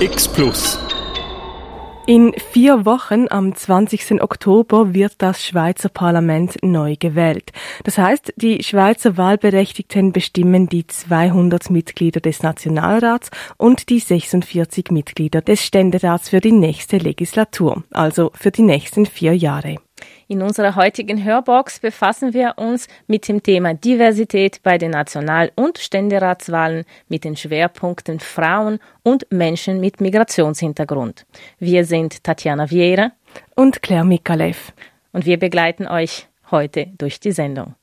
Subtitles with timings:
[0.00, 0.78] X Plus.
[2.06, 4.22] In vier Wochen am 20.
[4.22, 7.50] Oktober wird das Schweizer Parlament neu gewählt.
[7.82, 15.42] Das heißt, die Schweizer Wahlberechtigten bestimmen die 200 Mitglieder des Nationalrats und die 46 Mitglieder
[15.42, 19.78] des Ständerats für die nächste Legislatur, also für die nächsten vier Jahre.
[20.26, 25.78] In unserer heutigen Hörbox befassen wir uns mit dem Thema Diversität bei den National- und
[25.78, 31.26] Ständeratswahlen mit den Schwerpunkten Frauen und Menschen mit Migrationshintergrund.
[31.58, 33.12] Wir sind Tatjana Vieira
[33.54, 34.72] und Claire Mikalev.
[35.12, 37.74] Und wir begleiten euch heute durch die Sendung.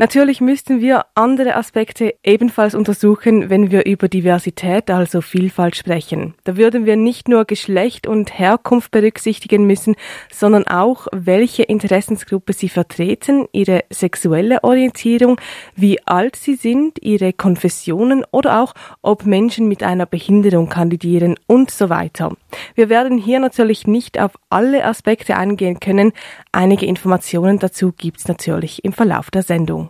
[0.00, 6.34] Natürlich müssten wir andere Aspekte ebenfalls untersuchen, wenn wir über Diversität, also Vielfalt sprechen.
[6.44, 9.96] Da würden wir nicht nur Geschlecht und Herkunft berücksichtigen müssen,
[10.32, 15.40] sondern auch, welche Interessensgruppe sie vertreten, ihre sexuelle Orientierung,
[15.74, 21.72] wie alt sie sind, ihre Konfessionen oder auch, ob Menschen mit einer Behinderung kandidieren und
[21.72, 22.36] so weiter.
[22.76, 26.12] Wir werden hier natürlich nicht auf alle Aspekte eingehen können.
[26.52, 29.87] Einige Informationen dazu gibt's natürlich im Verlauf der Sendung.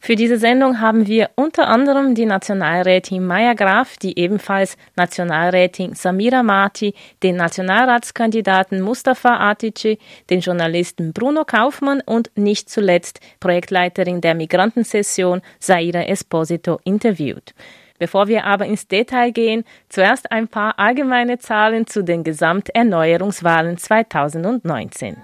[0.00, 6.42] Für diese Sendung haben wir unter anderem die Nationalrätin Maya Graf, die ebenfalls Nationalrätin Samira
[6.42, 9.98] Mati, den Nationalratskandidaten Mustafa Atici,
[10.30, 17.52] den Journalisten Bruno Kaufmann und nicht zuletzt Projektleiterin der Migrantensession Saira Esposito interviewt.
[17.98, 25.16] Bevor wir aber ins Detail gehen, zuerst ein paar allgemeine Zahlen zu den Gesamterneuerungswahlen 2019.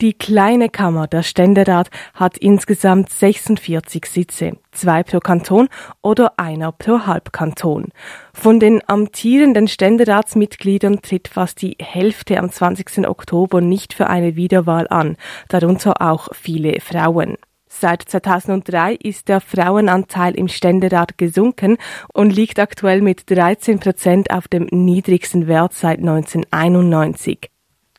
[0.00, 5.68] Die kleine Kammer, der Ständerat, hat insgesamt 46 Sitze, zwei pro Kanton
[6.00, 7.88] oder einer pro Halbkanton.
[8.32, 13.06] Von den amtierenden Ständeratsmitgliedern tritt fast die Hälfte am 20.
[13.06, 17.36] Oktober nicht für eine Wiederwahl an, darunter auch viele Frauen.
[17.68, 21.76] Seit 2003 ist der Frauenanteil im Ständerat gesunken
[22.14, 27.49] und liegt aktuell mit 13 Prozent auf dem niedrigsten Wert seit 1991.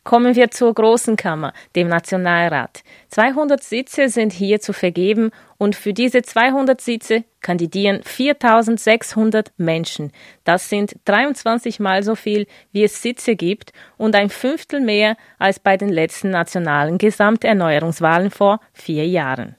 [0.04, 2.82] Kommen wir zur Großen Kammer, dem Nationalrat.
[3.10, 10.10] 200 Sitze sind hier zu vergeben und für diese 200 Sitze kandidieren 4600 Menschen.
[10.42, 15.60] Das sind 23 mal so viel, wie es Sitze gibt und ein Fünftel mehr als
[15.60, 19.54] bei den letzten nationalen Gesamterneuerungswahlen vor vier Jahren.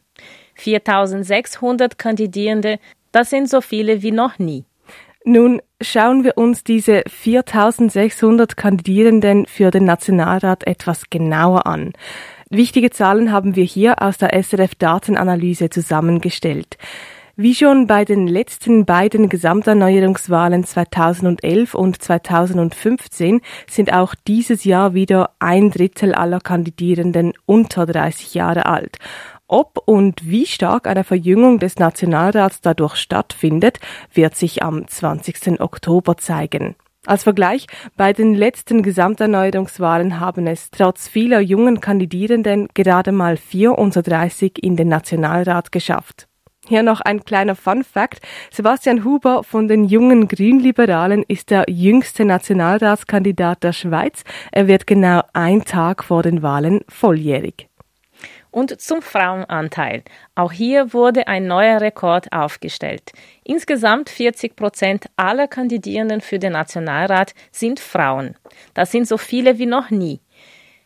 [0.55, 2.79] 4600 Kandidierende,
[3.13, 4.65] das sind so viele wie noch nie.
[5.25, 11.93] Nun schauen wir uns diese 4600 Kandidierenden für den Nationalrat etwas genauer an.
[12.49, 16.77] Wichtige Zahlen haben wir hier aus der SRF Datenanalyse zusammengestellt.
[17.35, 25.31] Wie schon bei den letzten beiden Gesamterneuerungswahlen 2011 und 2015 sind auch dieses Jahr wieder
[25.39, 28.99] ein Drittel aller Kandidierenden unter 30 Jahre alt.
[29.53, 33.79] Ob und wie stark eine Verjüngung des Nationalrats dadurch stattfindet,
[34.11, 35.61] wird sich am 20.
[35.61, 36.75] Oktober zeigen.
[37.05, 44.53] Als Vergleich, bei den letzten Gesamterneuerungswahlen haben es trotz vieler jungen Kandidierenden gerade mal 34
[44.63, 46.27] in den Nationalrat geschafft.
[46.67, 48.21] Hier noch ein kleiner Fun Fact.
[48.51, 54.23] Sebastian Huber von den jungen Grünliberalen ist der jüngste Nationalratskandidat der Schweiz.
[54.51, 57.67] Er wird genau ein Tag vor den Wahlen volljährig.
[58.53, 60.03] Und zum Frauenanteil.
[60.35, 63.11] Auch hier wurde ein neuer Rekord aufgestellt.
[63.43, 68.35] Insgesamt 40 Prozent aller Kandidierenden für den Nationalrat sind Frauen.
[68.75, 70.19] Das sind so viele wie noch nie.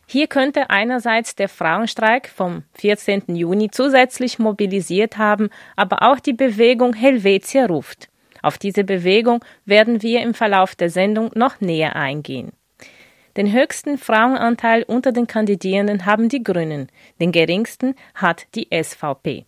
[0.06, 3.36] Hier könnte einerseits der Frauenstreik vom 14.
[3.36, 8.08] Juni zusätzlich mobilisiert haben, aber auch die Bewegung Helvetia ruft.
[8.40, 12.52] Auf diese Bewegung werden wir im Verlauf der Sendung noch näher eingehen.
[13.38, 16.88] Den höchsten Frauenanteil unter den Kandidierenden haben die Grünen,
[17.20, 19.46] den geringsten hat die SVP.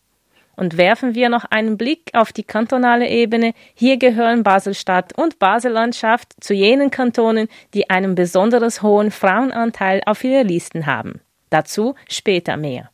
[0.54, 3.52] Und werfen wir noch einen Blick auf die kantonale Ebene.
[3.74, 10.44] Hier gehören Baselstadt und Basellandschaft zu jenen Kantonen, die einen besonders hohen Frauenanteil auf ihre
[10.44, 11.20] Listen haben.
[11.48, 12.90] Dazu später mehr.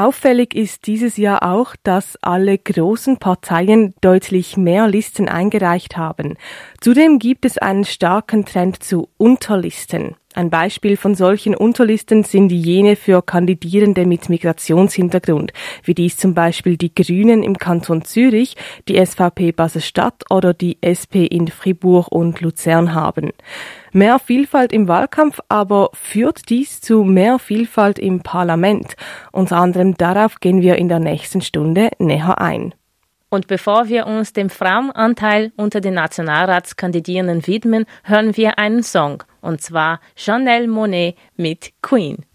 [0.00, 6.38] Auffällig ist dieses Jahr auch, dass alle großen Parteien deutlich mehr Listen eingereicht haben.
[6.80, 10.16] Zudem gibt es einen starken Trend zu Unterlisten.
[10.32, 15.52] Ein Beispiel von solchen Unterlisten sind jene für Kandidierende mit Migrationshintergrund,
[15.84, 18.56] wie dies zum Beispiel die Grünen im Kanton Zürich,
[18.88, 23.32] die SVP Basel-Stadt oder die SP in Fribourg und Luzern haben.
[23.92, 28.94] Mehr Vielfalt im Wahlkampf aber führt dies zu mehr Vielfalt im Parlament.
[29.32, 32.74] Unter anderem darauf gehen wir in der nächsten Stunde näher ein.
[33.30, 39.60] Und bevor wir uns dem Frauenanteil unter den Nationalratskandidierenden widmen, hören wir einen Song, und
[39.60, 42.26] zwar Chanel Monet mit Queen.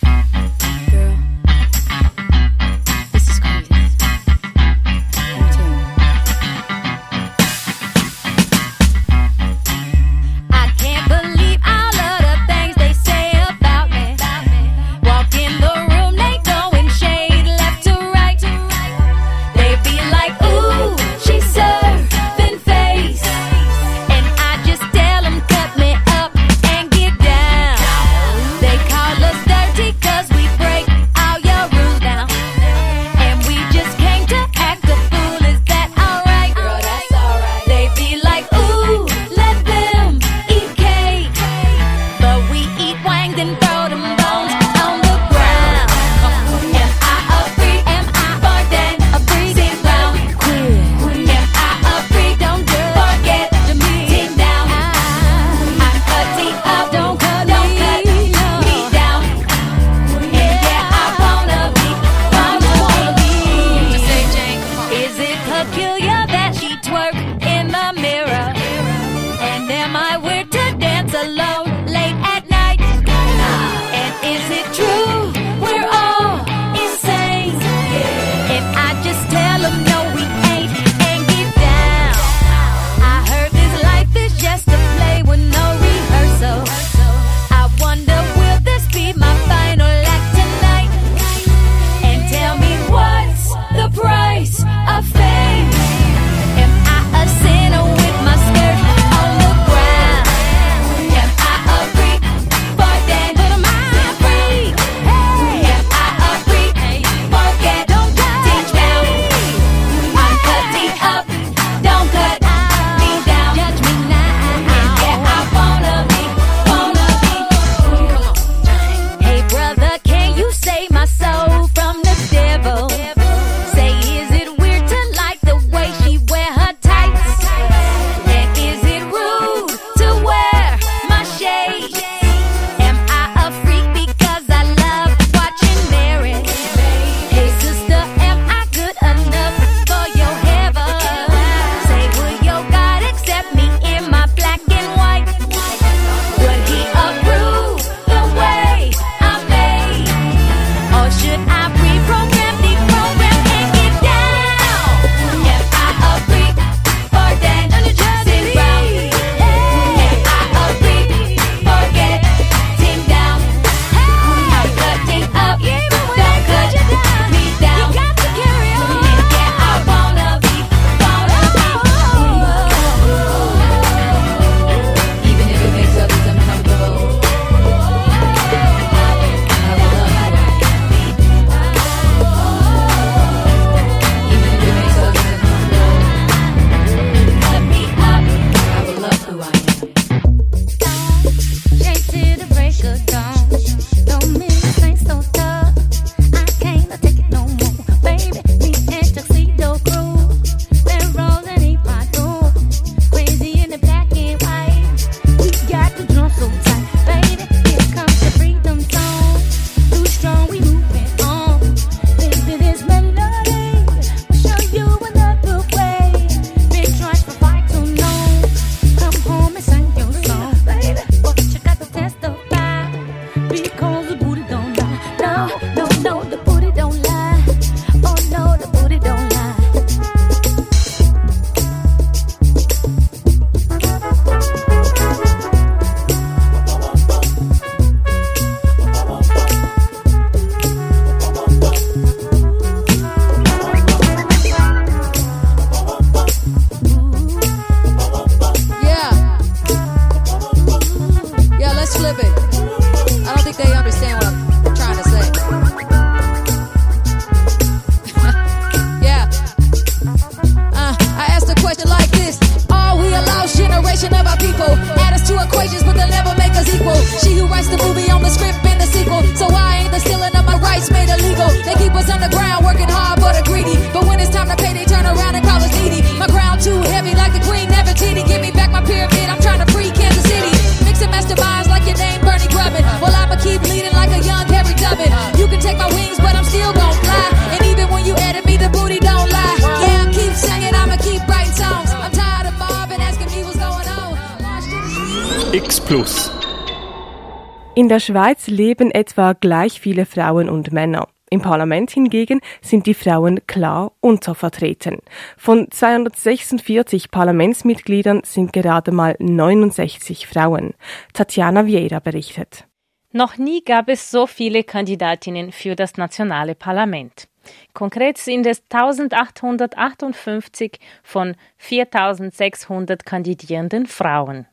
[297.77, 301.09] In der Schweiz leben etwa gleich viele Frauen und Männer.
[301.29, 304.99] Im Parlament hingegen sind die Frauen klar untervertreten.
[305.35, 310.73] Von 246 Parlamentsmitgliedern sind gerade mal 69 Frauen.
[311.11, 312.63] Tatjana Vieira berichtet.
[313.11, 317.27] Noch nie gab es so viele Kandidatinnen für das nationale Parlament.
[317.73, 324.47] Konkret sind es 1858 von 4600 kandidierenden Frauen.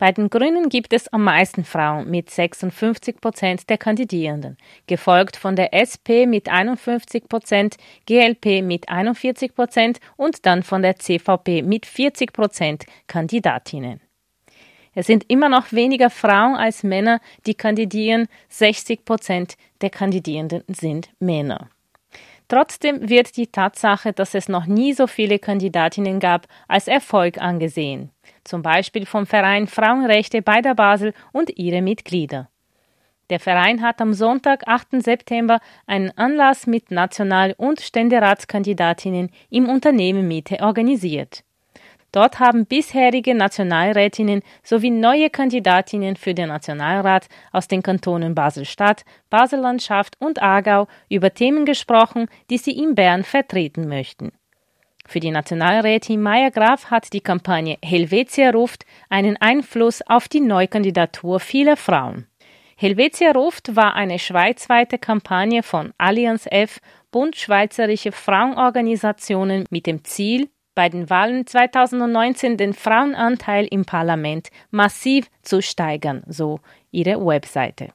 [0.00, 5.56] Bei den Grünen gibt es am meisten Frauen mit 56 Prozent der Kandidierenden, gefolgt von
[5.56, 7.76] der SP mit 51 Prozent,
[8.06, 14.00] GLP mit 41 Prozent und dann von der CVP mit 40 Prozent Kandidatinnen.
[14.94, 18.26] Es sind immer noch weniger Frauen als Männer, die kandidieren.
[18.48, 21.68] 60 Prozent der Kandidierenden sind Männer.
[22.50, 28.10] Trotzdem wird die Tatsache, dass es noch nie so viele Kandidatinnen gab, als Erfolg angesehen.
[28.42, 32.48] Zum Beispiel vom Verein Frauenrechte bei der Basel und ihre Mitglieder.
[33.30, 35.00] Der Verein hat am Sonntag, 8.
[35.00, 41.44] September, einen Anlass mit National- und Ständeratskandidatinnen im Unternehmen Mitte organisiert.
[42.12, 50.16] Dort haben bisherige Nationalrätinnen sowie neue Kandidatinnen für den Nationalrat aus den Kantonen Basel-Stadt, Basel-Landschaft
[50.18, 54.32] und Aargau über Themen gesprochen, die sie in Bern vertreten möchten.
[55.06, 61.40] Für die Nationalrätin Maya Graf hat die Kampagne Helvetia ruft einen Einfluss auf die Neukandidatur
[61.40, 62.26] vieler Frauen.
[62.76, 70.48] Helvetia ruft war eine schweizweite Kampagne von Allianz F, Bund Schweizerische Frauenorganisationen mit dem Ziel,
[70.80, 76.60] bei den Wahlen 2019 den Frauenanteil im Parlament massiv zu steigern, so
[76.90, 77.88] ihre Webseite.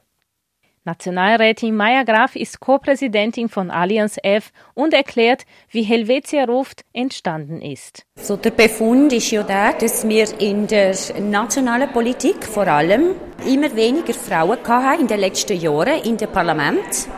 [0.84, 8.06] Nationalrätin Maya Graf ist Co-Präsidentin von Allianz F und erklärt, wie Helvetia ruft entstanden ist.
[8.14, 13.74] So der Befund ist ja der, dass wir in der nationalen Politik vor allem immer
[13.74, 17.08] weniger Frauen hatten in den letzten Jahren in dem Parlament.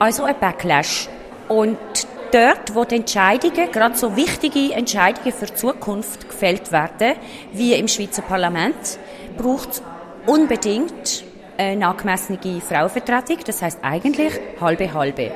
[0.00, 1.08] Also ein Backlash.
[1.46, 1.78] Und
[2.32, 7.16] dort, wo die Entscheidungen, gerade so wichtige Entscheidungen für die Zukunft gefällt werden,
[7.52, 8.98] wie im Schweizer Parlament,
[9.36, 9.82] braucht es
[10.26, 11.24] unbedingt
[11.58, 13.38] eine angemessene Frauenvertretung.
[13.44, 15.32] Das heißt eigentlich halbe halbe.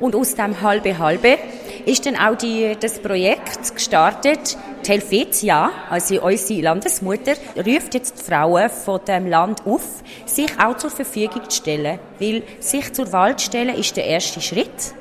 [0.00, 1.38] Und aus dem halbe halbe
[1.86, 4.56] ist dann auch die, das Projekt gestartet.
[4.84, 10.76] Die Helvetia, also unsere Landesmutter, ruft jetzt die Frauen von dem Land auf, sich auch
[10.76, 12.00] zur Verfügung zu stellen.
[12.18, 14.94] Weil sich zur Wahl zu stellen ist der erste Schritt.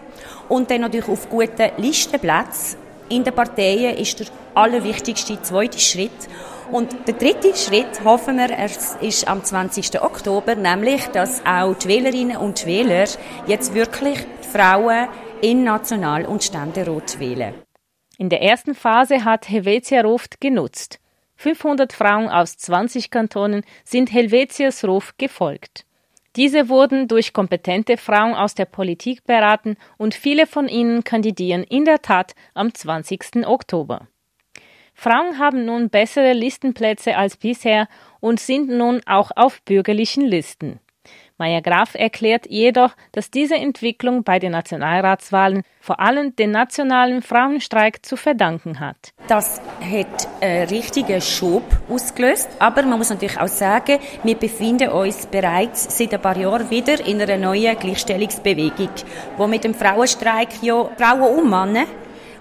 [0.51, 2.77] Und dann natürlich auf guten Listenplätzen
[3.07, 6.27] in den Parteien ist der allerwichtigste zweite Schritt.
[6.73, 8.49] Und der dritte Schritt, hoffen wir,
[9.01, 10.01] ist am 20.
[10.01, 13.05] Oktober, nämlich, dass auch die Wählerinnen und Wähler
[13.47, 15.07] jetzt wirklich Frauen
[15.41, 17.53] in National- und Ständerat wählen.
[18.17, 20.99] In der ersten Phase hat Helvetia Ruft genutzt.
[21.37, 25.85] 500 Frauen aus 20 Kantonen sind Helvetias Ruf gefolgt.
[26.37, 31.83] Diese wurden durch kompetente Frauen aus der Politik beraten und viele von ihnen kandidieren in
[31.83, 33.45] der Tat am 20.
[33.45, 34.07] Oktober.
[34.93, 37.87] Frauen haben nun bessere Listenplätze als bisher
[38.19, 40.79] und sind nun auch auf bürgerlichen Listen.
[41.41, 48.05] Maya Graf erklärt jedoch, dass diese Entwicklung bei den Nationalratswahlen vor allem den nationalen Frauenstreik
[48.05, 49.11] zu verdanken hat.
[49.27, 55.25] Das hat einen richtigen Schub ausgelöst, aber man muss natürlich auch sagen, wir befinden uns
[55.25, 58.91] bereits seit ein paar Jahren wieder in einer neuen Gleichstellungsbewegung,
[59.37, 61.85] wo mit dem Frauenstreik ja Frauen und Männer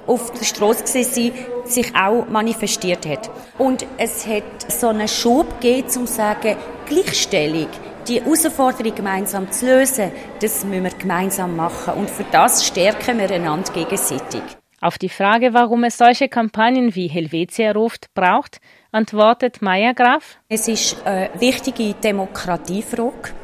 [0.06, 1.32] auf der Straße sind,
[1.64, 3.30] sich auch manifestiert hat.
[3.56, 7.68] Und es hat so einen Schub gegeben, um zu sagen, Gleichstellung
[8.08, 11.94] die Herausforderung gemeinsam zu lösen, das müssen wir gemeinsam machen.
[11.94, 14.42] Und für das stärken wir einander gegenseitig.
[14.80, 18.60] Auf die Frage, warum es solche Kampagnen wie Helvetia ruft braucht,
[18.92, 20.38] antwortet Maya Graf.
[20.48, 23.34] Es ist eine wichtige Demokratiefrage.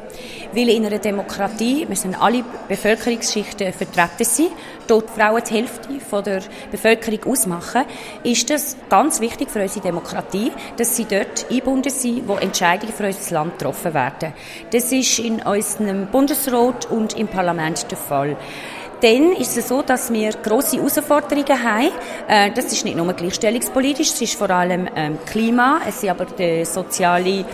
[0.53, 4.47] Weil in einer Demokratie müssen alle Bevölkerungsschichten vertreten sein.
[4.87, 7.83] Dort Frauen die Hälfte von der Bevölkerung ausmachen,
[8.23, 13.05] ist es ganz wichtig für unsere Demokratie, dass sie dort eingebunden sind, wo Entscheidungen für
[13.05, 14.33] unser Land getroffen werden.
[14.71, 18.37] Das ist in unserem Bundesrat und im Parlament der Fall.
[19.01, 21.91] Dann ist es so, dass wir grosse Herausforderungen haben.
[22.27, 26.25] Äh, das ist nicht nur gleichstellungspolitisch, es ist vor allem ähm, Klima, es ist aber
[26.25, 27.45] die soziale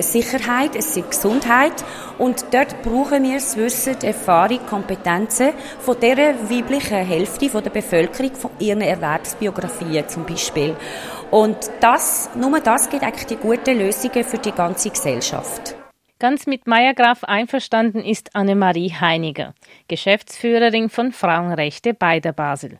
[0.00, 1.84] Sicherheit, es ist Gesundheit
[2.18, 5.50] und dort brauchen wir das Wissen, die Erfahrung, Kompetenzen
[5.80, 6.16] von der
[6.50, 10.76] weiblichen Hälfte von der Bevölkerung, von ihren Erwerbsbiografien zum Beispiel.
[11.30, 15.74] Und das, nur das gibt eigentlich die guten Lösungen für die ganze Gesellschaft.
[16.20, 19.52] Ganz mit Maya Graf einverstanden ist Annemarie Heiniger,
[19.88, 22.78] Geschäftsführerin von Frauenrechte bei der Basel.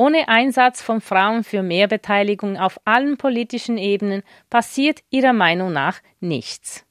[0.00, 5.98] Ohne Einsatz von Frauen für mehr Beteiligung auf allen politischen Ebenen passiert ihrer Meinung nach
[6.20, 6.86] nichts.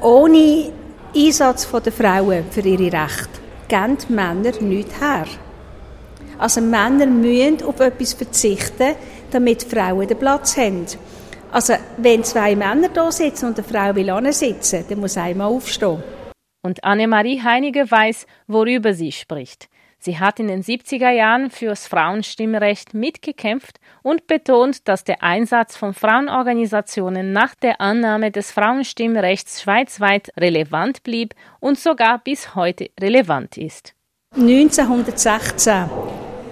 [0.00, 0.70] Ohne
[1.16, 5.26] Einsatz der Frauen für ihre Rechte geben Männer nichts her.
[6.38, 8.94] Also Männer müssen auf etwas verzichten,
[9.32, 10.86] damit Frauen den Platz haben.
[11.50, 16.04] Also wenn zwei Männer da sitzen und eine Frau will sitzen, dann muss einmal aufstehen.
[16.62, 19.68] Und Annemarie Heinige weiß, worüber sie spricht.
[20.04, 25.94] Sie hat in den 70er Jahren fürs Frauenstimmrecht mitgekämpft und betont, dass der Einsatz von
[25.94, 33.94] Frauenorganisationen nach der Annahme des Frauenstimmrechts schweizweit relevant blieb und sogar bis heute relevant ist.
[34.36, 35.88] 1916,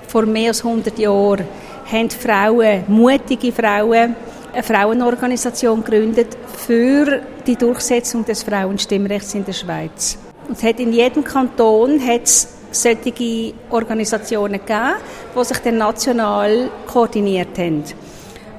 [0.09, 1.44] vor mehr als 100 Jahren,
[1.92, 4.16] haben Frauen, mutige Frauen,
[4.50, 10.18] eine Frauenorganisation gegründet für die Durchsetzung des Frauenstimmrechts in der Schweiz.
[10.49, 14.95] Und es hat in jedem Kanton hat's solche Organisationen gegeben,
[15.38, 17.85] die sich dann national koordiniert haben.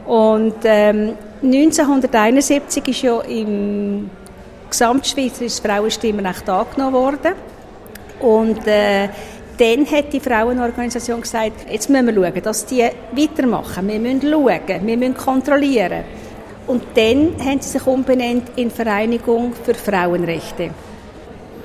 [0.05, 4.09] Und ähm, 1971 ist ja im
[4.69, 7.33] Gesamtschweizer Frauenstimmrecht angenommen worden.
[8.19, 9.09] Und äh,
[9.57, 13.87] dann hat die Frauenorganisation gesagt, jetzt müssen wir schauen, dass die weitermachen.
[13.87, 16.03] Wir müssen schauen, wir müssen kontrollieren.
[16.65, 20.71] Und dann haben sie sich umbenannt in Vereinigung für Frauenrechte.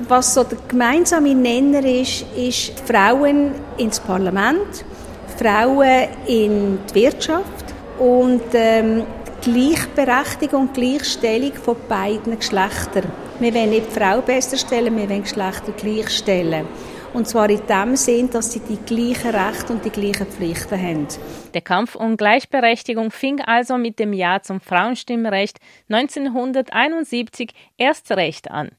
[0.06, 4.84] Was so der gemeinsame Nenner ist, ist Frauen ins Parlament,
[5.36, 9.02] Frauen in die Wirtschaft und ähm,
[9.42, 13.10] Gleichberechtigung, Gleichstellung von beiden Geschlechtern.
[13.40, 16.66] Wir wollen nicht die Frau besser stellen, wir wollen Geschlechter gleichstellen.
[17.12, 21.08] Und zwar in dem Sinn, dass sie die gleichen Rechte und die gleichen Pflichten haben.
[21.54, 28.70] Der Kampf um Gleichberechtigung fing also mit dem Jahr zum Frauenstimmrecht 1971 erst recht an.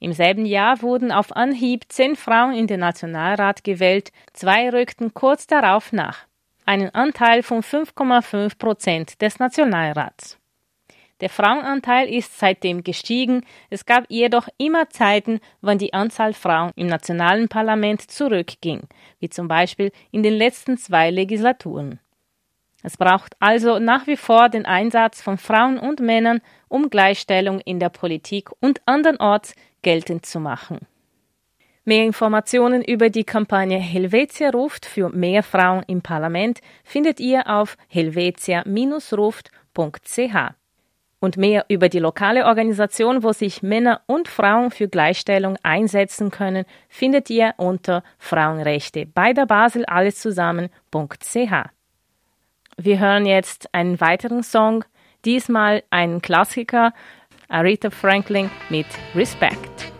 [0.00, 5.46] Im selben Jahr wurden auf Anhieb zehn Frauen in den Nationalrat gewählt, zwei rückten kurz
[5.46, 6.26] darauf nach.
[6.64, 10.38] Einen Anteil von 5,5 Prozent des Nationalrats.
[11.20, 16.86] Der Frauenanteil ist seitdem gestiegen, es gab jedoch immer Zeiten, wann die Anzahl Frauen im
[16.86, 18.84] nationalen Parlament zurückging,
[19.18, 22.00] wie zum Beispiel in den letzten zwei Legislaturen.
[22.82, 27.78] Es braucht also nach wie vor den Einsatz von Frauen und Männern, um Gleichstellung in
[27.78, 30.80] der Politik und andernorts geltend zu machen.
[31.84, 37.76] Mehr Informationen über die Kampagne Helvetia ruft für mehr Frauen im Parlament findet ihr auf
[37.88, 40.54] helvetia-ruft.ch.
[41.22, 46.64] Und mehr über die lokale Organisation, wo sich Männer und Frauen für Gleichstellung einsetzen können,
[46.88, 51.52] findet ihr unter Frauenrechte bei der Basel alles zusammen.ch.
[52.76, 54.84] Wir hören jetzt einen weiteren Song,
[55.26, 56.94] diesmal einen Klassiker
[57.50, 59.92] Aretha Franklin mit Respect.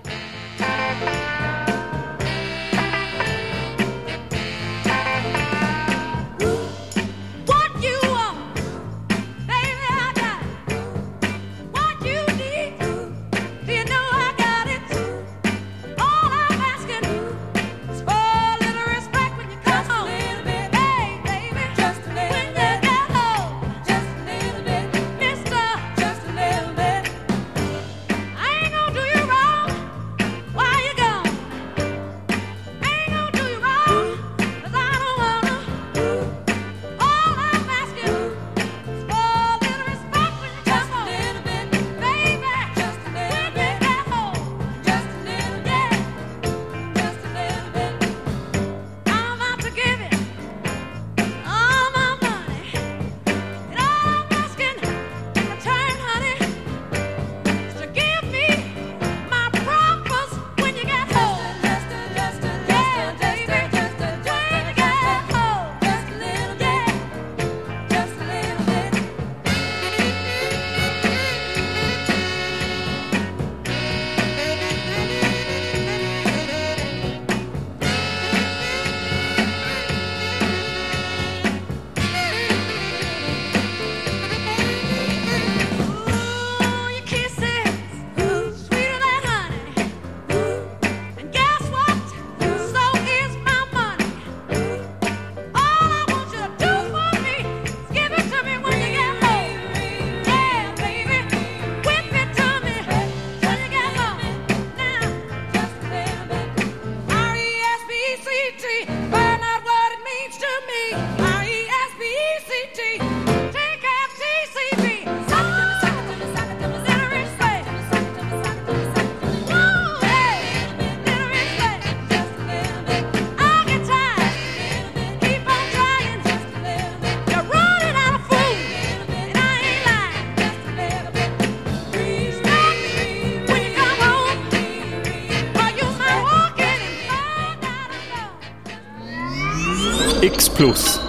[140.22, 141.00] X Plus.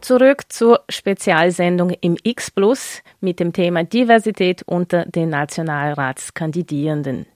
[0.00, 7.26] Zurück zur Spezialsendung im X Plus mit dem Thema Diversität unter den Nationalratskandidierenden.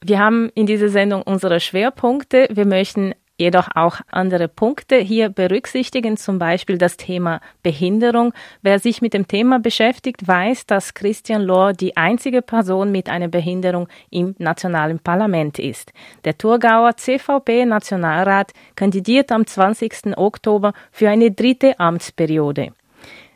[0.00, 2.46] Wir haben in dieser Sendung unsere Schwerpunkte.
[2.52, 8.32] Wir möchten jedoch auch andere Punkte hier berücksichtigen, zum Beispiel das Thema Behinderung.
[8.62, 13.28] Wer sich mit dem Thema beschäftigt, weiß, dass Christian Lohr die einzige Person mit einer
[13.28, 15.92] Behinderung im nationalen Parlament ist.
[16.24, 20.16] Der Thurgauer CVP-Nationalrat kandidiert am 20.
[20.16, 22.72] Oktober für eine dritte Amtsperiode.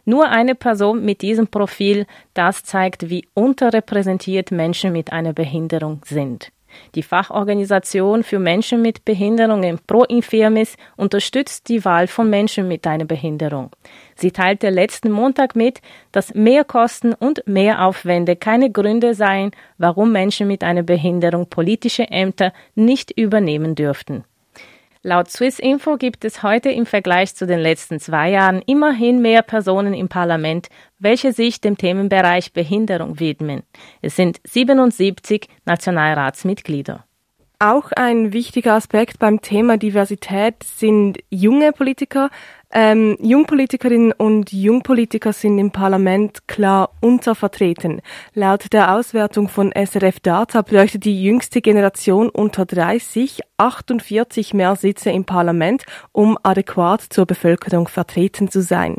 [0.05, 6.51] Nur eine Person mit diesem Profil, das zeigt, wie unterrepräsentiert Menschen mit einer Behinderung sind.
[6.95, 13.05] Die Fachorganisation für Menschen mit Behinderungen Pro Infirmis unterstützt die Wahl von Menschen mit einer
[13.05, 13.71] Behinderung.
[14.15, 15.81] Sie teilte letzten Montag mit,
[16.13, 23.11] dass Mehrkosten und Mehraufwände keine Gründe seien, warum Menschen mit einer Behinderung politische Ämter nicht
[23.11, 24.25] übernehmen dürften.
[25.03, 29.43] Laut Swiss Info gibt es heute im Vergleich zu den letzten zwei Jahren immerhin mehr
[29.43, 33.63] Personen im Parlament, welche sich dem Themenbereich Behinderung widmen.
[34.03, 37.05] Es sind 77 Nationalratsmitglieder.
[37.61, 42.31] Auch ein wichtiger Aspekt beim Thema Diversität sind junge Politiker.
[42.71, 48.03] Ähm, Jungpolitikerinnen und Jungpolitiker sind im Parlament klar untervertreten.
[48.35, 55.11] Laut der Auswertung von SRF Data bräuchte die jüngste Generation unter 30 48 mehr Sitze
[55.11, 58.97] im Parlament, um adäquat zur Bevölkerung vertreten zu sein.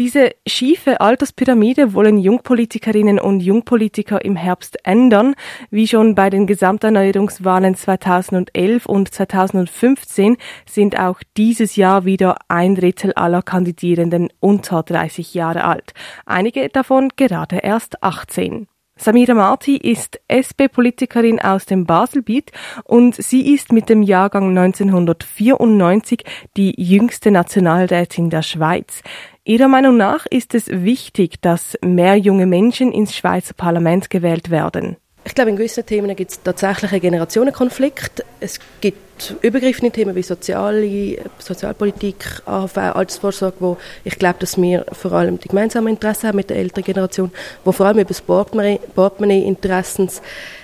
[0.00, 5.34] Diese schiefe Alterspyramide wollen Jungpolitikerinnen und Jungpolitiker im Herbst ändern.
[5.70, 13.12] Wie schon bei den Gesamterneuerungswahlen 2011 und 2015 sind auch dieses Jahr wieder ein Drittel
[13.12, 15.92] aller Kandidierenden unter 30 Jahre alt.
[16.24, 18.69] Einige davon gerade erst 18.
[19.02, 22.52] Samira Marti ist SP-Politikerin aus dem Baselbiet
[22.84, 26.22] und sie ist mit dem Jahrgang 1994
[26.58, 29.02] die jüngste Nationalrätin der Schweiz.
[29.42, 34.98] Ihrer Meinung nach ist es wichtig, dass mehr junge Menschen ins Schweizer Parlament gewählt werden.
[35.22, 38.24] Ich glaube, in gewissen Themen gibt es tatsächlich einen Generationenkonflikt.
[38.40, 45.12] Es gibt übergreifende Themen wie soziale, Sozialpolitik, AHV, Altersvorsorge, wo ich glaube, dass wir vor
[45.12, 47.30] allem die gemeinsamen Interessen haben mit der älteren Generation,
[47.64, 50.22] wo vor allem über das Portemonnaie-Interessens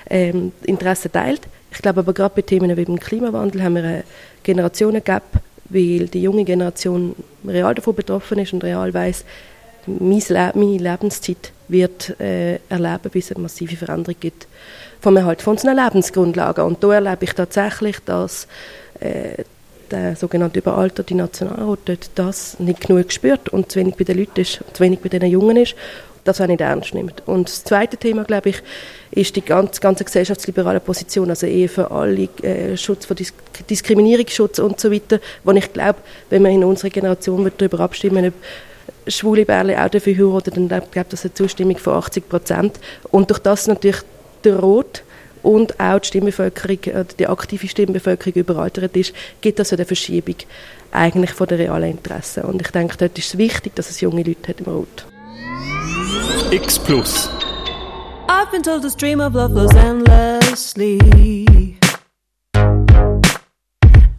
[0.08, 1.42] ähm, Interessen teilt.
[1.70, 4.04] Ich glaube aber gerade bei Themen wie dem Klimawandel haben wir einen
[4.42, 5.24] Generationengap,
[5.68, 7.14] weil die junge Generation
[7.46, 9.24] real davon betroffen ist und real weiß,
[9.86, 14.46] meine Lebenszeit wird äh, erleben, bis es eine massive Veränderung gibt
[15.00, 16.64] vom Erhalt von unseren Lebensgrundlagen.
[16.64, 18.46] Und da erlebe ich tatsächlich, dass
[19.00, 19.44] äh,
[19.90, 21.78] der sogenannte überalterte Nationalrat
[22.14, 25.24] das nicht genug spürt und zu wenig bei den Leuten ist, zu wenig bei den
[25.26, 25.76] Jungen ist,
[26.24, 27.22] das auch nicht ernst nimmt.
[27.26, 28.62] Und das zweite Thema, glaube ich,
[29.12, 33.32] ist die ganz, ganze gesellschaftsliberale Position, also eher für alle äh, Schutz von Dis
[33.70, 36.00] Diskriminierungsschutz und so weiter, wo ich glaube,
[36.30, 38.34] wenn wir in unserer Generation darüber abstimmen, ob
[39.06, 42.80] schwule Bärle auch dafür heiraten, dann gibt es eine Zustimmung von 80 Prozent.
[43.10, 44.02] Und durch das natürlich
[44.44, 45.02] der Rot
[45.42, 50.36] und auch die Stimmbevölkerung, äh, die aktive Stimmbevölkerung überaltert ist, gibt das eine Verschiebung
[50.92, 52.44] eigentlich von der realen Interessen.
[52.44, 55.06] Und ich denke, dort ist es wichtig, dass es junge Leute hat im Rot.
[56.50, 57.30] X Plus.
[58.28, 60.98] I've been told the stream of love flows endlessly.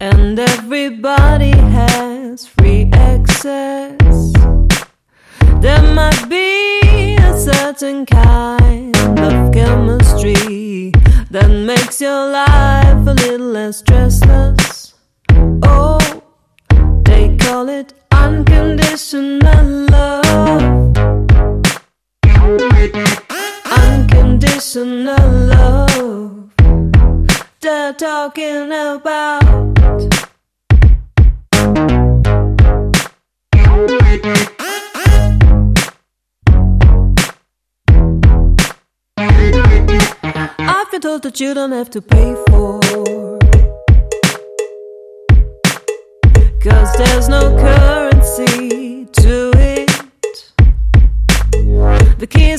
[0.00, 4.37] And everybody has free access.
[5.60, 10.92] There might be a certain kind of chemistry
[11.30, 14.94] that makes your life a little less stressless.
[15.64, 15.98] Oh,
[17.04, 20.96] they call it unconditional love.
[23.66, 26.50] Unconditional love.
[27.60, 29.67] They're talking about.
[40.90, 42.80] Been told that you don't have to pay for.
[46.62, 50.52] Cause there's no currency to it.
[52.18, 52.56] The key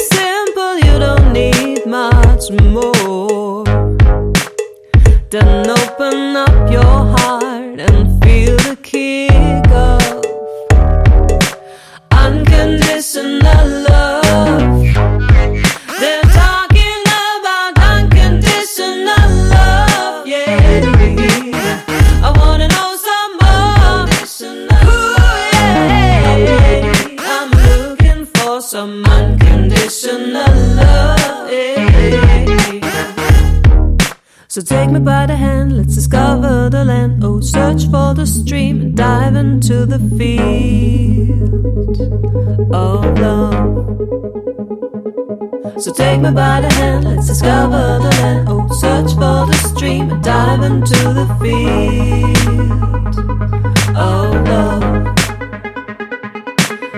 [46.09, 48.47] take me by the hand, let's discover the land.
[48.49, 53.15] Oh, search for the stream and dive into the field
[53.95, 54.83] of love.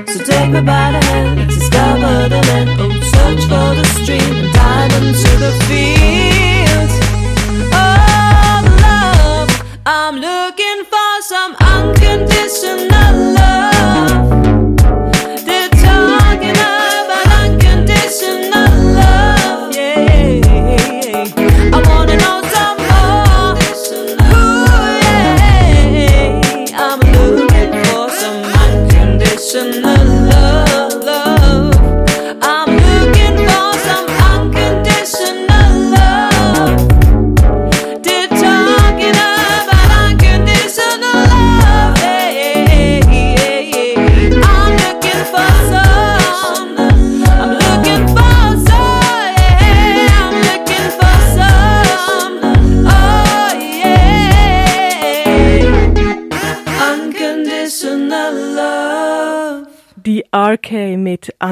[0.07, 2.69] So take me by the hand, let's discover the land.
[2.79, 6.91] Oh, search for the stream and dive into the field
[7.87, 9.51] of love.
[9.85, 13.40] I'm looking for some unconditional love.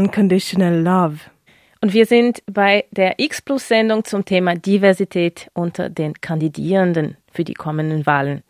[0.09, 1.19] Unconditional Love.
[1.81, 8.07] Und wir sind bei der X-Plus-Sendung zum Thema Diversität unter den Kandidierenden für die kommenden
[8.07, 8.41] Wahlen.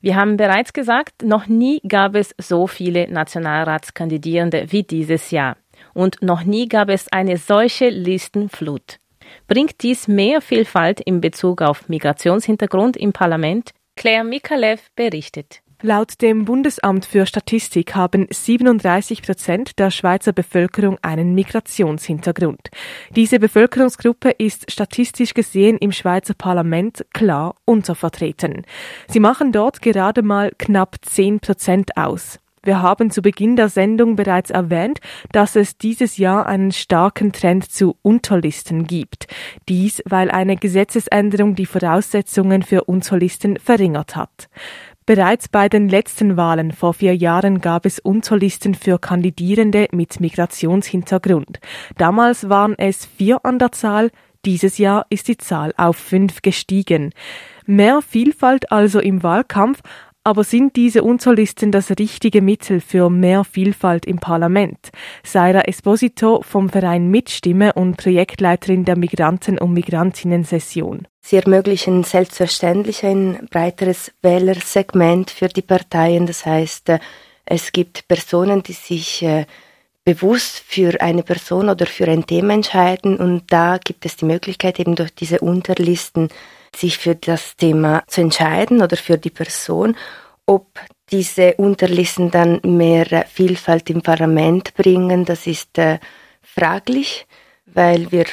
[0.00, 5.58] Wir haben bereits gesagt, noch nie gab es so viele Nationalratskandidierende wie dieses Jahr.
[5.92, 8.98] Und noch nie gab es eine solche Listenflut.
[9.46, 13.72] Bringt dies mehr Vielfalt in Bezug auf Migrationshintergrund im Parlament?
[13.96, 15.61] Claire Mikalev berichtet.
[15.84, 22.70] Laut dem Bundesamt für Statistik haben 37 Prozent der Schweizer Bevölkerung einen Migrationshintergrund.
[23.16, 28.62] Diese Bevölkerungsgruppe ist statistisch gesehen im Schweizer Parlament klar untervertreten.
[29.08, 32.38] Sie machen dort gerade mal knapp 10 Prozent aus.
[32.64, 35.00] Wir haben zu Beginn der Sendung bereits erwähnt,
[35.32, 39.26] dass es dieses Jahr einen starken Trend zu Unterlisten gibt.
[39.68, 44.48] Dies, weil eine Gesetzesänderung die Voraussetzungen für Unterlisten verringert hat.
[45.04, 51.58] Bereits bei den letzten Wahlen vor vier Jahren gab es Unterlisten für Kandidierende mit Migrationshintergrund.
[51.98, 54.10] Damals waren es vier an der Zahl,
[54.44, 57.12] dieses Jahr ist die Zahl auf fünf gestiegen.
[57.66, 59.82] Mehr Vielfalt also im Wahlkampf,
[60.24, 64.90] aber sind diese Unterlisten das richtige Mittel für mehr Vielfalt im Parlament?
[65.24, 71.08] Saira Esposito vom Verein Mitstimme und Projektleiterin der Migranten- und Migrantinnen-Session.
[71.20, 76.26] Sie ermöglichen selbstverständlich ein breiteres Wählersegment für die Parteien.
[76.26, 76.98] Das heißt, äh,
[77.44, 79.46] es gibt Personen, die sich äh,
[80.04, 84.80] bewusst für eine Person oder für ein Thema entscheiden und da gibt es die Möglichkeit
[84.80, 86.28] eben durch diese Unterlisten
[86.74, 89.96] sich für das Thema zu entscheiden oder für die Person,
[90.46, 90.66] ob
[91.10, 95.98] diese Unterlisten dann mehr Vielfalt im Parlament bringen, das ist äh,
[96.42, 97.26] fraglich,
[97.66, 98.24] weil wir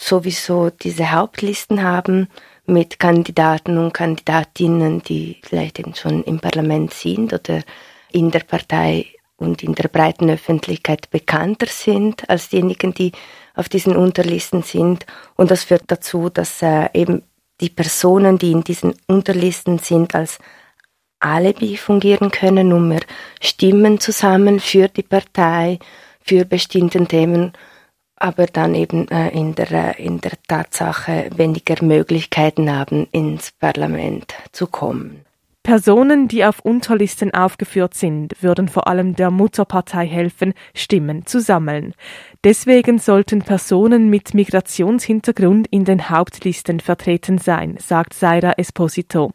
[0.00, 2.28] sowieso diese Hauptlisten haben
[2.66, 7.62] mit Kandidaten und Kandidatinnen, die vielleicht eben schon im Parlament sind oder
[8.10, 13.12] in der Partei und in der breiten Öffentlichkeit bekannter sind als diejenigen, die
[13.54, 15.06] auf diesen Unterlisten sind.
[15.36, 17.22] Und das führt dazu, dass äh, eben
[17.62, 20.38] die Personen, die in diesen Unterlisten sind, als
[21.20, 23.02] Alibi fungieren können, um mehr
[23.40, 25.78] Stimmen zusammen für die Partei,
[26.20, 27.52] für bestimmte Themen,
[28.16, 34.66] aber dann eben äh, in, der, in der Tatsache weniger Möglichkeiten haben, ins Parlament zu
[34.66, 35.24] kommen.
[35.62, 41.94] Personen, die auf Unterlisten aufgeführt sind, würden vor allem der Mutterpartei helfen, Stimmen zu sammeln.
[42.42, 49.32] Deswegen sollten Personen mit Migrationshintergrund in den Hauptlisten vertreten sein, sagt Saira Esposito.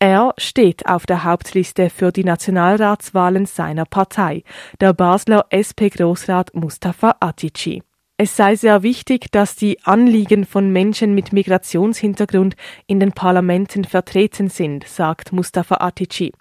[0.00, 4.42] Er steht auf der Hauptliste für die Nationalratswahlen seiner Partei,
[4.80, 7.82] der Basler SP-Großrat Mustafa Atici.
[8.16, 12.54] Es sei sehr wichtig, dass die Anliegen von Menschen mit Migrationshintergrund
[12.86, 16.32] in den Parlamenten vertreten sind, sagt Mustafa Atici.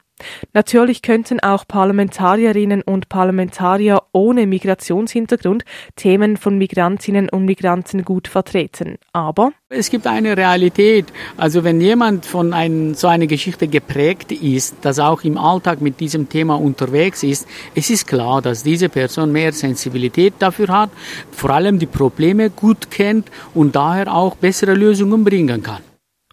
[0.53, 8.97] Natürlich könnten auch Parlamentarierinnen und Parlamentarier ohne Migrationshintergrund Themen von Migrantinnen und Migranten gut vertreten.
[9.12, 11.05] Aber es gibt eine Realität.
[11.38, 15.99] Also wenn jemand von ein, so einer Geschichte geprägt ist, dass auch im Alltag mit
[15.99, 20.89] diesem Thema unterwegs ist, es ist klar, dass diese Person mehr Sensibilität dafür hat,
[21.31, 25.81] vor allem die Probleme gut kennt und daher auch bessere Lösungen bringen kann.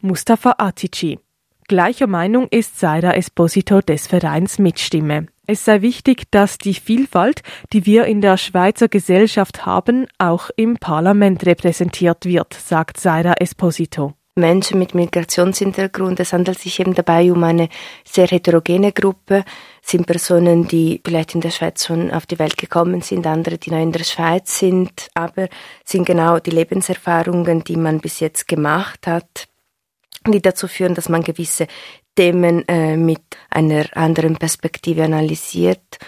[0.03, 1.19] Mustafa Atici
[1.71, 5.29] Gleicher Meinung ist Saira Esposito des Vereins Mitstimme.
[5.47, 10.79] Es sei wichtig, dass die Vielfalt, die wir in der Schweizer Gesellschaft haben, auch im
[10.79, 14.15] Parlament repräsentiert wird, sagt Saira Esposito.
[14.35, 16.19] Menschen mit Migrationshintergrund.
[16.19, 17.69] Es handelt sich eben dabei um eine
[18.05, 19.45] sehr heterogene Gruppe.
[19.81, 23.59] Es sind Personen, die vielleicht in der Schweiz schon auf die Welt gekommen sind, andere,
[23.59, 25.49] die noch in der Schweiz sind, aber
[25.85, 29.50] sind genau die Lebenserfahrungen, die man bis jetzt gemacht hat,
[30.27, 31.67] die dazu führen, dass man gewisse
[32.17, 35.99] Themen äh, mit einer anderen Perspektive analysiert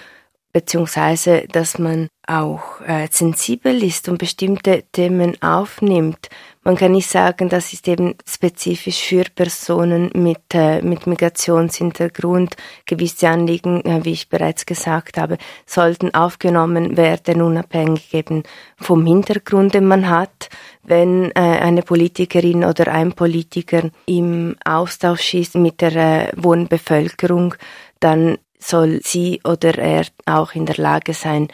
[0.53, 6.29] beziehungsweise dass man auch äh, sensibel ist und bestimmte Themen aufnimmt.
[6.65, 12.55] Man kann nicht sagen, das ist eben spezifisch für Personen mit, äh, mit Migrationshintergrund.
[12.87, 18.45] Gewisse Anliegen, äh, wie ich bereits gesagt habe, sollten aufgenommen werden, unabhängig eben
[18.77, 20.51] vom Hintergrund, den man hat.
[20.85, 27.57] Wenn äh, eine Politikerin oder ein Politiker im Austausch ist mit der äh, Wohnbevölkerung,
[27.99, 31.49] dann soll sie oder er auch in der Lage sein,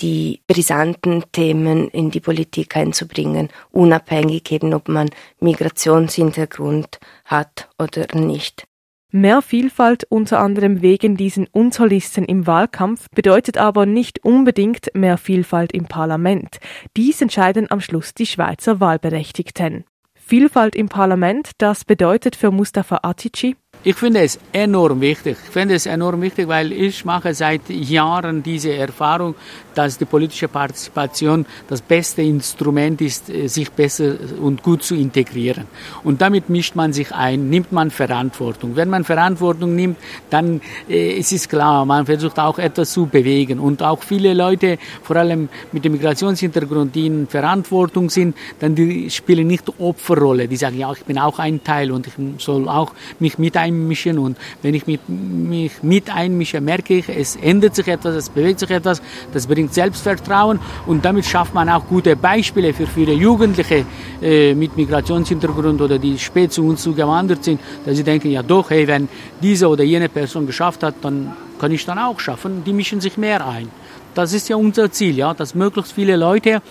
[0.00, 8.66] die brisanten Themen in die Politik einzubringen, unabhängig eben, ob man Migrationshintergrund hat oder nicht.
[9.12, 15.72] Mehr Vielfalt unter anderem wegen diesen Unsolisten im Wahlkampf bedeutet aber nicht unbedingt mehr Vielfalt
[15.72, 16.58] im Parlament.
[16.96, 19.84] Dies entscheiden am Schluss die Schweizer Wahlberechtigten.
[20.16, 23.56] Vielfalt im Parlament, das bedeutet für Mustafa Atici
[23.86, 25.36] ich finde es enorm wichtig.
[25.44, 29.36] Ich finde es enorm wichtig, weil ich mache seit Jahren diese Erfahrung,
[29.76, 35.66] dass die politische Partizipation das beste Instrument ist, äh, sich besser und gut zu integrieren.
[36.02, 38.74] Und damit mischt man sich ein, nimmt man Verantwortung.
[38.74, 39.98] Wenn man Verantwortung nimmt,
[40.30, 43.60] dann äh, ist es klar, man versucht auch etwas zu bewegen.
[43.60, 49.10] Und auch viele Leute, vor allem mit dem Migrationshintergrund, die in Verantwortung sind, dann die
[49.10, 50.48] spielen nicht Opferrolle.
[50.48, 53.75] Die sagen, ja, ich bin auch ein Teil und ich soll auch mich mit einmischen
[53.76, 58.28] einmischen und wenn ich mit, mich mit einmische, merke ich, es ändert sich etwas, es
[58.28, 63.12] bewegt sich etwas, das bringt Selbstvertrauen und damit schafft man auch gute Beispiele für viele
[63.12, 63.84] Jugendliche
[64.22, 68.70] äh, mit Migrationshintergrund oder die spät zu uns zugewandert sind, dass sie denken, ja doch,
[68.70, 69.08] hey, wenn
[69.42, 73.16] diese oder jene Person geschafft hat, dann kann ich dann auch schaffen, die mischen sich
[73.16, 73.68] mehr ein.
[74.14, 76.62] Das ist ja unser Ziel, ja, dass möglichst viele Leute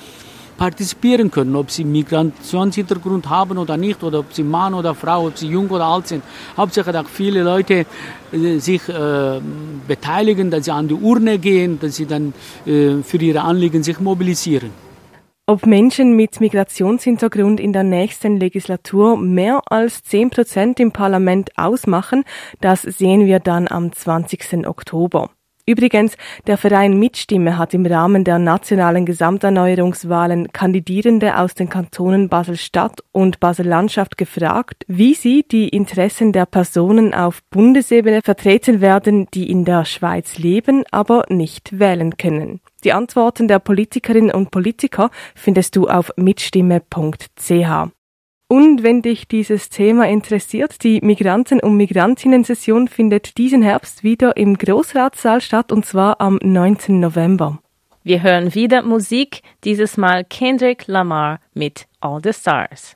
[0.57, 5.37] partizipieren können, ob sie Migrationshintergrund haben oder nicht, oder ob sie Mann oder Frau, ob
[5.37, 6.23] sie jung oder alt sind.
[6.57, 7.85] Hauptsache, dass viele Leute
[8.31, 9.41] äh, sich äh,
[9.87, 12.33] beteiligen, dass sie an die Urne gehen, dass sie dann
[12.65, 14.71] äh, für ihre Anliegen sich mobilisieren.
[15.47, 22.23] Ob Menschen mit Migrationshintergrund in der nächsten Legislatur mehr als 10 Prozent im Parlament ausmachen,
[22.61, 24.65] das sehen wir dann am 20.
[24.65, 25.29] Oktober.
[25.67, 32.99] Übrigens, der Verein Mitstimme hat im Rahmen der nationalen Gesamterneuerungswahlen Kandidierende aus den Kantonen Basel-Stadt
[33.11, 39.65] und Basel-Landschaft gefragt, wie sie die Interessen der Personen auf Bundesebene vertreten werden, die in
[39.65, 42.61] der Schweiz leben, aber nicht wählen können.
[42.83, 47.89] Die Antworten der Politikerinnen und Politiker findest du auf mitstimme.ch.
[48.47, 54.55] Und wenn dich dieses Thema interessiert, die Migranten- und Migrantinnen-Session findet diesen Herbst wieder im
[54.55, 56.99] Großratssaal statt und zwar am 19.
[56.99, 57.57] November.
[58.03, 62.95] Wir hören wieder Musik, dieses Mal Kendrick Lamar mit All the Stars.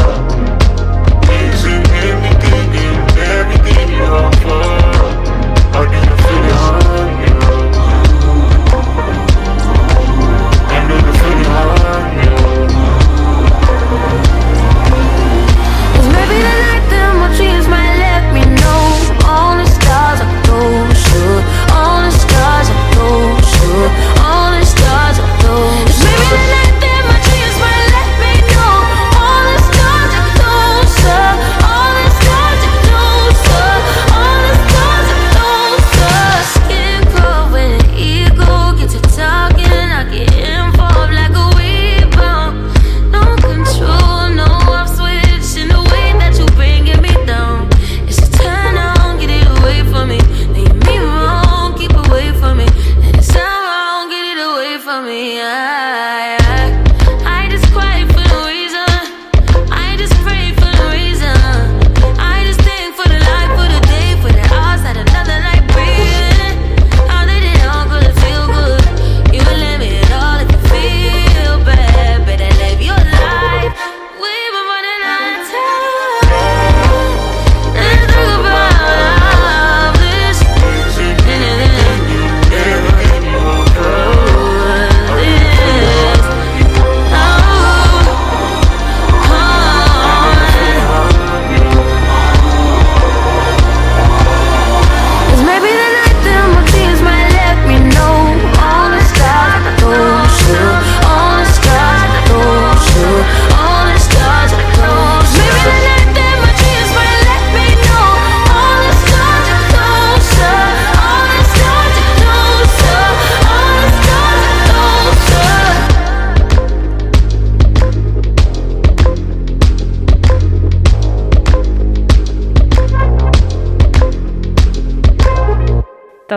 [4.13, 4.40] Oh.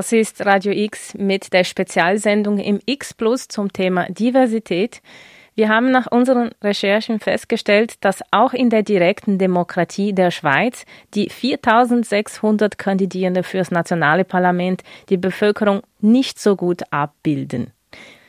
[0.05, 5.01] Das ist Radio X mit der Spezialsendung im X Plus zum Thema Diversität.
[5.55, 10.85] Wir haben nach unseren Recherchen festgestellt, dass auch in der direkten Demokratie der Schweiz
[11.15, 17.73] die 4600 Kandidierende fürs nationale Parlament die Bevölkerung nicht so gut abbilden.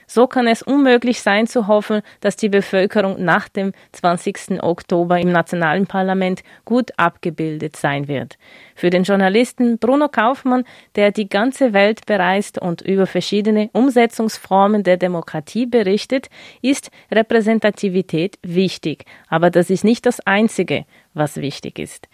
[0.07, 4.63] So kann es unmöglich sein zu hoffen, dass die Bevölkerung nach dem 20.
[4.63, 8.37] Oktober im nationalen Parlament gut abgebildet sein wird.
[8.75, 10.63] Für den Journalisten Bruno Kaufmann,
[10.95, 16.29] der die ganze Welt bereist und über verschiedene Umsetzungsformen der Demokratie berichtet,
[16.61, 19.05] ist Repräsentativität wichtig.
[19.27, 22.07] Aber das ist nicht das Einzige, was wichtig ist.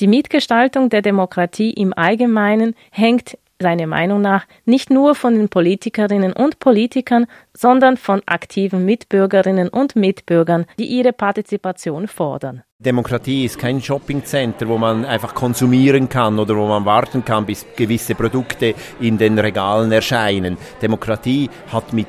[0.00, 6.34] Die Mitgestaltung der Demokratie im Allgemeinen hängt seiner Meinung nach nicht nur von den Politikerinnen
[6.34, 12.62] und Politikern, sondern von aktiven Mitbürgerinnen und Mitbürgern, die ihre Partizipation fordern.
[12.78, 17.64] Demokratie ist kein Shoppingcenter, wo man einfach konsumieren kann oder wo man warten kann, bis
[17.76, 20.58] gewisse Produkte in den Regalen erscheinen.
[20.82, 22.08] Demokratie hat mit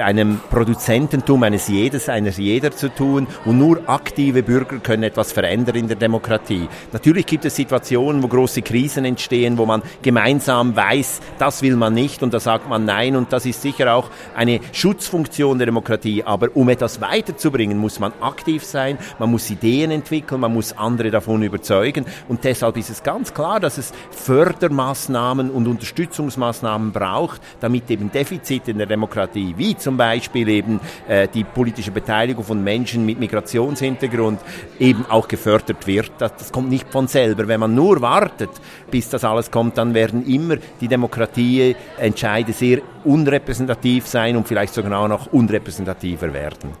[0.00, 3.26] einem Produzententum eines jedes, eines jeder zu tun.
[3.44, 6.68] Und nur aktive Bürger können etwas verändern in der Demokratie.
[6.92, 11.94] Natürlich gibt es Situationen, wo große Krisen entstehen, wo man gemeinsam weiß, das will man
[11.94, 12.22] nicht.
[12.22, 13.16] Und da sagt man nein.
[13.16, 16.22] Und das ist sicher auch eine Schutzfunktion der Demokratie.
[16.24, 21.10] Aber um etwas weiterzubringen, muss man aktiv sein, man muss Ideen entwickeln, man muss andere
[21.10, 22.04] davon überzeugen.
[22.28, 28.70] Und deshalb ist es ganz klar, dass es Fördermaßnahmen und Unterstützungsmaßnahmen braucht, damit eben Defizite
[28.70, 34.40] in der Demokratie wie zum Beispiel eben äh, die politische Beteiligung von Menschen mit Migrationshintergrund
[34.80, 36.10] eben auch gefördert wird.
[36.18, 37.46] Das, das kommt nicht von selber.
[37.46, 38.50] Wenn man nur wartet,
[38.90, 44.98] bis das alles kommt, dann werden immer die Demokratieentscheide sehr unrepräsentativ sein und vielleicht sogar
[44.98, 46.72] auch noch unrepräsentativer werden.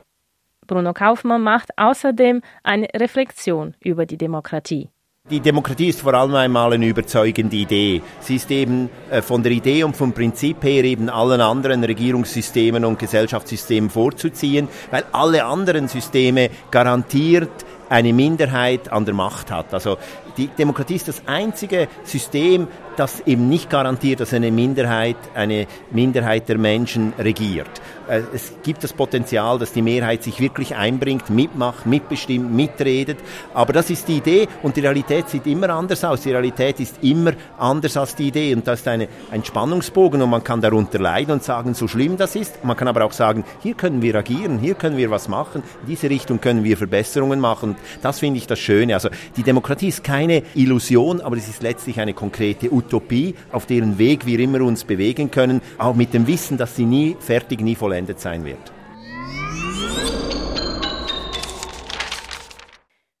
[0.66, 4.90] Bruno Kaufmann macht außerdem eine Reflexion über die Demokratie.
[5.28, 8.00] Die Demokratie ist vor allem einmal eine überzeugende Idee.
[8.20, 12.84] Sie ist eben äh, von der Idee und vom Prinzip her eben allen anderen Regierungssystemen
[12.84, 17.50] und Gesellschaftssystemen vorzuziehen, weil alle anderen Systeme garantiert
[17.88, 19.74] eine Minderheit an der Macht hat.
[19.74, 19.96] Also
[20.36, 26.48] die Demokratie ist das einzige System, das eben nicht garantiert, dass eine Minderheit, eine Minderheit
[26.48, 27.70] der Menschen regiert.
[28.08, 33.18] Äh, es gibt das Potenzial, dass die Mehrheit sich wirklich einbringt, mitmacht, mitbestimmt, mitredet.
[33.54, 36.22] Aber das ist die Idee und die Realität sieht immer anders aus.
[36.22, 40.30] Die Realität ist immer anders als die Idee und das ist eine, ein Spannungsbogen und
[40.30, 42.64] man kann darunter leiden und sagen, so schlimm das ist.
[42.64, 45.88] Man kann aber auch sagen, hier können wir agieren, hier können wir was machen, in
[45.88, 47.70] diese Richtung können wir Verbesserungen machen.
[47.70, 48.94] Und das finde ich das Schöne.
[48.94, 53.98] Also die Demokratie ist keine Illusion, aber es ist letztlich eine konkrete Utopie, auf deren
[53.98, 57.74] Weg wir immer uns bewegen können, auch mit dem Wissen, dass sie nie fertig, nie
[57.74, 58.58] vollendet vollendet sein wird.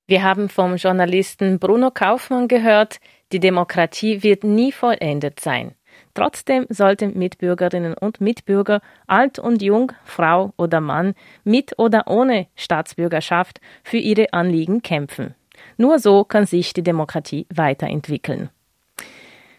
[0.08, 3.00] Wir haben vom Journalisten Bruno Kaufmann gehört,
[3.32, 5.74] die Demokratie wird nie vollendet sein.
[6.14, 13.60] Trotzdem sollten Mitbürgerinnen und Mitbürger, alt und jung, Frau oder Mann, mit oder ohne Staatsbürgerschaft,
[13.82, 15.34] für ihre Anliegen kämpfen.
[15.78, 18.50] Nur so kann sich die Demokratie weiterentwickeln.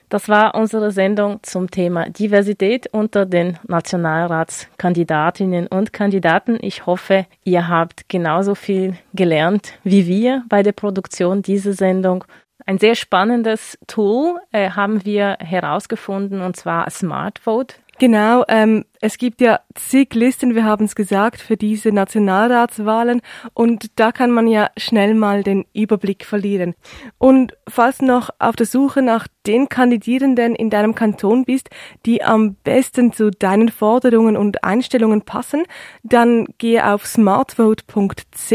[0.09, 6.57] Das war unsere Sendung zum Thema Diversität unter den Nationalratskandidatinnen und Kandidaten.
[6.61, 12.23] Ich hoffe, ihr habt genauso viel gelernt wie wir bei der Produktion dieser Sendung.
[12.65, 17.75] Ein sehr spannendes Tool äh, haben wir herausgefunden, und zwar Smart Vote.
[17.99, 23.21] Genau, ähm, es gibt ja zig Listen, wir haben es gesagt, für diese Nationalratswahlen
[23.53, 26.75] und da kann man ja schnell mal den Überblick verlieren.
[27.17, 31.69] Und falls du noch auf der Suche nach den Kandidierenden in deinem Kanton bist,
[32.05, 35.63] die am besten zu deinen Forderungen und Einstellungen passen,
[36.03, 38.53] dann gehe auf smartvote.ch.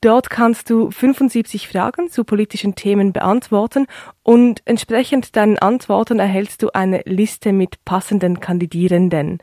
[0.00, 3.86] Dort kannst du 75 Fragen zu politischen Themen beantworten
[4.22, 9.38] und entsprechend deinen Antworten erhältst du eine Liste mit passenden Kandidierenden.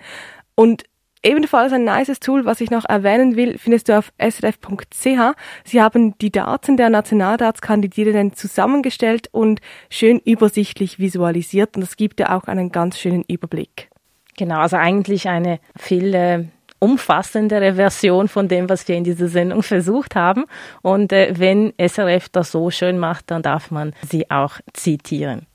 [0.55, 0.83] Und
[1.23, 5.35] ebenfalls ein nices Tool, was ich noch erwähnen will, findest du auf srf.ch.
[5.63, 12.37] Sie haben die Daten der Nationalratskandidierenden zusammengestellt und schön übersichtlich visualisiert und es gibt ja
[12.37, 13.89] auch einen ganz schönen Überblick.
[14.37, 16.45] Genau, also eigentlich eine viel äh,
[16.79, 20.45] umfassendere Version von dem, was wir in dieser Sendung versucht haben.
[20.81, 25.45] Und äh, wenn SRF das so schön macht, dann darf man sie auch zitieren.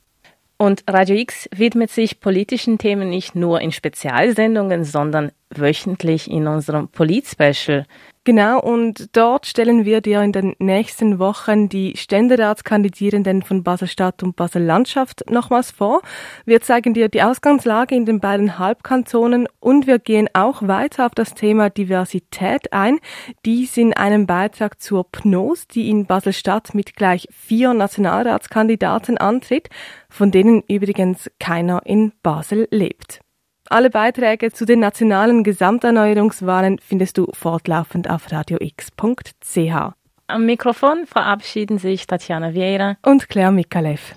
[0.59, 6.89] Und Radio X widmet sich politischen Themen nicht nur in Spezialsendungen, sondern wöchentlich in unserem
[6.89, 7.85] Polit-Special.
[8.27, 14.35] Genau, und dort stellen wir dir in den nächsten Wochen die Ständeratskandidierenden von Basel-Stadt und
[14.35, 16.03] Basel-Landschaft nochmals vor.
[16.45, 21.15] Wir zeigen dir die Ausgangslage in den beiden Halbkantonen und wir gehen auch weiter auf
[21.15, 22.99] das Thema Diversität ein.
[23.45, 29.69] Dies in einem Beitrag zur PNOS, die in Basel-Stadt mit gleich vier Nationalratskandidaten antritt,
[30.11, 33.21] von denen übrigens keiner in Basel lebt.
[33.69, 39.93] Alle Beiträge zu den nationalen Gesamterneuerungswahlen findest du fortlaufend auf radiox.ch.
[40.29, 44.15] Am Mikrofon verabschieden sich Tatjana Vieira und Claire Mikalev.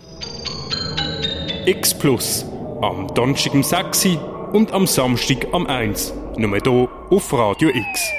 [1.65, 2.45] X Plus.
[2.81, 4.07] Am Donnerstag um 6
[4.53, 6.13] und am Samstag am 1.
[6.37, 8.11] Nur hier auf Radio X.